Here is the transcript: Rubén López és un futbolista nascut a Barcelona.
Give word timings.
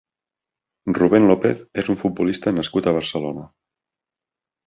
Rubén 0.99 1.27
López 1.31 1.59
és 1.83 1.91
un 1.95 1.99
futbolista 2.03 2.55
nascut 2.59 2.89
a 2.89 2.95
Barcelona. 2.97 3.47